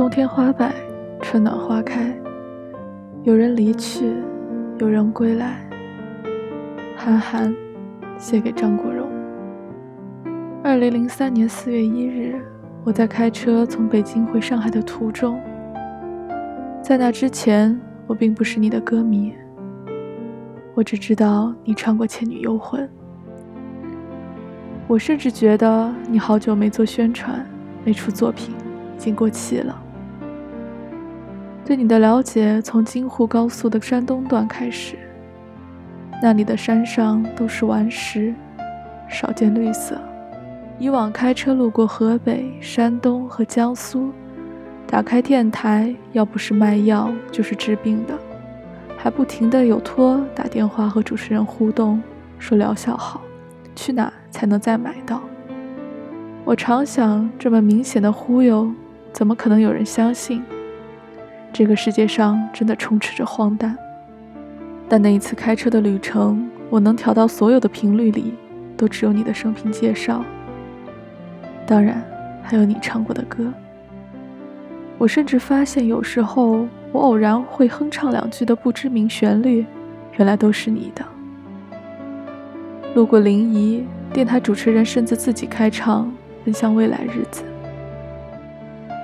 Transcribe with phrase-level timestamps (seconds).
[0.00, 0.72] 冬天花败，
[1.20, 2.10] 春暖花开，
[3.22, 4.14] 有人离去，
[4.78, 5.60] 有人归来。
[6.96, 7.54] 韩寒
[8.16, 9.06] 写给张国荣。
[10.64, 12.40] 二零零三年四月一日，
[12.82, 15.38] 我在开车从北京回上海的途中。
[16.80, 19.34] 在那之前，我并不是你的歌迷，
[20.72, 22.82] 我只知道你唱过《倩女幽魂》。
[24.88, 27.46] 我甚至觉得你好久没做宣传，
[27.84, 28.54] 没出作品，
[28.96, 29.78] 已经过气了。
[31.64, 34.96] 对你的了解从京沪高速的山东段开始，
[36.22, 38.34] 那里的山上都是顽石，
[39.08, 39.96] 少见绿色。
[40.78, 44.10] 以往开车路过河北、山东和江苏，
[44.86, 48.18] 打开电台，要不是卖药就是治病的，
[48.96, 52.02] 还不停的有托打电话和主持人互动，
[52.38, 53.20] 说疗效好，
[53.76, 55.20] 去哪才能再买到？
[56.44, 58.72] 我常想，这么明显的忽悠，
[59.12, 60.42] 怎么可能有人相信？
[61.60, 63.76] 这个世界上真的充斥着荒诞，
[64.88, 68.32] 但那一次开车的旅程，我能调到所有的频率里，
[68.78, 70.24] 都只有你的生平介绍。
[71.66, 72.02] 当然，
[72.42, 73.52] 还有你唱过的歌。
[74.96, 79.66] 我甚至发现，有时候我偶然会哼唱两句的不知名旋律，
[80.16, 81.04] 原来都是你的。
[82.94, 86.10] 路过临沂，电台主持人甚至自己开唱，
[86.42, 87.42] 奔向未来日子。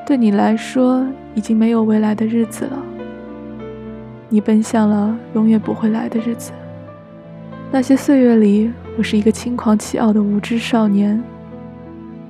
[0.06, 1.04] 对你来说，
[1.34, 2.80] 已经没有未来的日子了。
[4.28, 6.52] 你奔向了永远不会来的日子。
[7.72, 11.20] 那些岁月里，我是一个轻狂气傲的无知少年，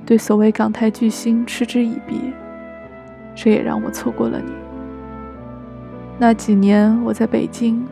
[0.07, 2.19] 对所谓港台巨星嗤之以鼻。
[3.35, 4.51] 这也让我错过了你。
[6.17, 7.85] 那几年我在北京，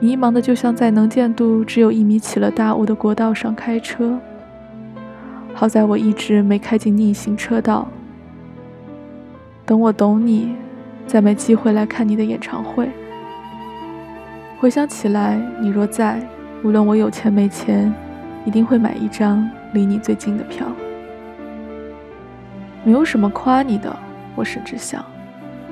[0.00, 4.18] 迷茫的就像在能见度只有一米起了大雾的国道上开车。
[5.54, 7.86] 好在我一直没开进逆行车道。
[9.66, 10.54] 等我懂你，
[11.06, 12.90] 再没机会来看你的演唱会。
[14.60, 16.20] 回想起来，你若在，
[16.62, 17.92] 无论我有钱没钱，
[18.44, 20.66] 一定会买一张离你最近的票。
[22.84, 23.94] 没有什么夸你的，
[24.34, 25.02] 我甚至想，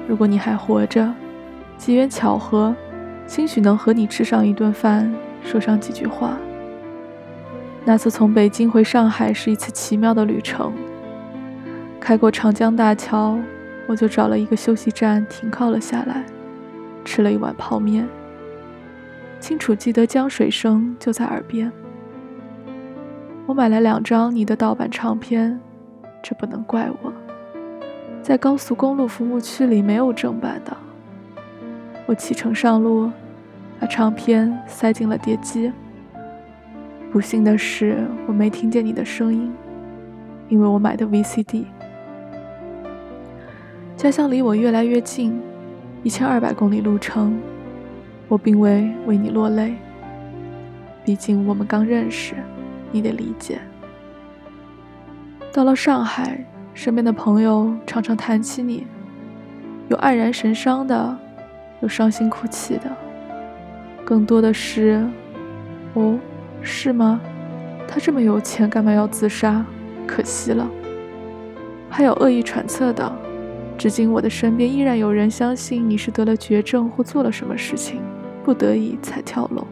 [0.09, 1.13] 如果你还活着，
[1.77, 2.75] 机缘巧合，
[3.27, 5.13] 兴许能和你吃上一顿饭，
[5.45, 6.39] 说上几句话。
[7.85, 10.73] 那次从北京回上海是一次奇妙的旅程，
[12.01, 13.39] 开过长江大桥。
[13.87, 16.25] 我就找了一个休息站停靠了下来，
[17.05, 18.09] 吃了一碗泡面。
[19.41, 21.71] 清楚记得江水声就在耳边。
[23.45, 25.61] 我买了两张你的盗版唱片，
[26.23, 27.13] 这不能怪我，
[28.23, 30.77] 在高速公路服务区里没有正版的。
[32.07, 33.11] 我启程上路，
[33.81, 35.73] 把唱片塞进了碟机。
[37.11, 39.53] 不幸的是，我没听见你的声音，
[40.49, 41.65] 因为我买的 VCD。
[44.03, 45.41] 家乡离我越来越近，
[46.03, 47.39] 一千二百公里路程，
[48.27, 49.77] 我并未为你落泪。
[51.05, 52.35] 毕竟我们刚认识，
[52.91, 53.61] 你得理解。
[55.53, 58.89] 到了上海，身边的朋友常常谈起你，
[59.87, 61.17] 有黯然神伤的，
[61.81, 62.91] 有伤心哭泣的，
[64.05, 65.01] 更多的是，
[65.95, 66.19] 哦，
[66.61, 67.21] 是吗？
[67.87, 69.65] 他这么有钱，干嘛要自杀？
[70.09, 70.69] 可惜了。
[71.89, 73.32] 还有恶意揣测的。
[73.79, 78.01] 至今，我的身边依然有人相信你是得了绝症或做了什么事情，
[78.45, 79.67] 不得已才跳楼。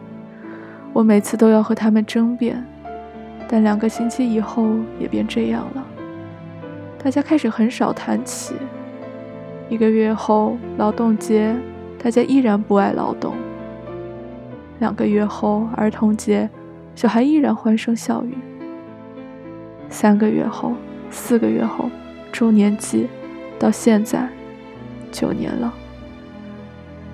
[0.91, 2.61] 我每次都要和他们争辩，
[3.47, 4.67] 但两个星期以后
[4.99, 5.85] 也便这样了。
[7.01, 8.53] 大家开始很少谈起。
[9.69, 11.55] 一个月后，劳动节，
[11.97, 13.33] 大家依然不爱劳动。
[14.79, 16.49] 两个月后，儿童节，
[16.93, 18.35] 小孩依然欢声笑语。
[19.89, 20.73] 三个月后，
[21.09, 21.89] 四个月后，
[22.33, 23.07] 周年祭。
[23.61, 24.27] 到现在，
[25.11, 25.71] 九年了。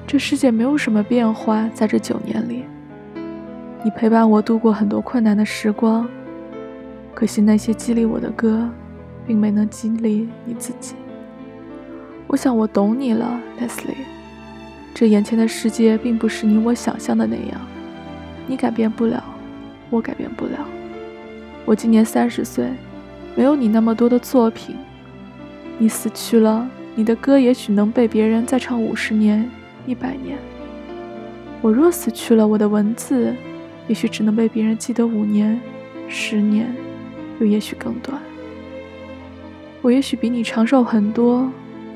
[0.08, 2.64] 这世界没有什么变化，在这九年里，
[3.84, 6.08] 你陪伴我度过很多困难的时光。
[7.14, 8.70] 可惜那些激励我的歌，
[9.26, 10.96] 并没能激励你自己。
[12.28, 13.98] 我想我懂你了，Leslie。
[14.94, 17.60] 这眼前的世界并不是你我想象的那样，
[18.48, 19.22] 你改变不了，
[19.90, 20.66] 我改变不了。
[21.66, 22.70] 我今年三十岁，
[23.36, 24.78] 没有你那么多的作品。
[25.78, 29.48] 你死去了，你的歌也许能被别人再唱五十年、
[29.86, 30.38] 一百年。
[31.62, 33.34] 我若死去了，我的文字
[33.88, 35.60] 也许只能被别人记得五年、
[36.08, 36.68] 十年，
[37.40, 38.20] 又也许更短。
[39.84, 41.48] 我也许比你长寿很多，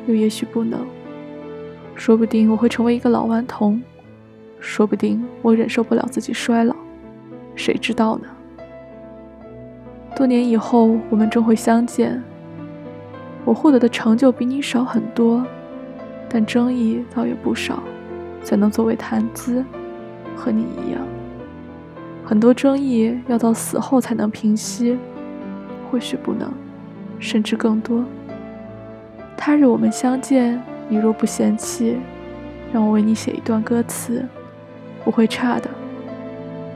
[0.07, 0.86] 又也许不能。
[1.95, 3.81] 说不定我会成为一个老顽童，
[4.60, 6.75] 说不定我忍受不了自己衰老，
[7.56, 8.27] 谁知道呢？
[10.16, 12.22] 多年以后，我们终会相见。
[13.45, 15.45] 我获得的成就比你少很多，
[16.29, 17.81] 但争议倒也不少，
[18.43, 19.63] 才能作为谈资。
[20.33, 21.01] 和你一样，
[22.25, 24.97] 很多争议要到死后才能平息，
[25.91, 26.51] 或许不能，
[27.19, 28.03] 甚至更多。
[29.38, 30.59] 他日我们相见，
[30.89, 31.97] 你若不嫌弃，
[32.73, 34.25] 让我为你写一段歌词，
[35.03, 35.69] 不会差的。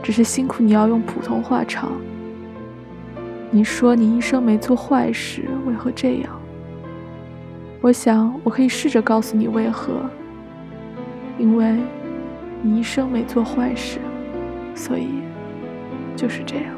[0.00, 1.90] 只是辛苦你要用普通话唱。
[3.50, 6.30] 你说你一生没做坏事，为何这样？
[7.86, 10.10] 我想我可以试着告诉你为何。
[11.38, 11.76] 因为
[12.60, 14.00] 你一生没做坏事，
[14.74, 15.20] 所以
[16.16, 16.75] 就是这样。